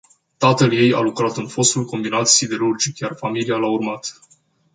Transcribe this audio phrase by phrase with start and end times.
[0.37, 4.19] Tatăl ei lucra în fostul combinat siderurgic, iar familia l-a urmat.